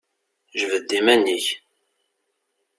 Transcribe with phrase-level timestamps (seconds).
[0.59, 1.45] Jbed-d iman-ik!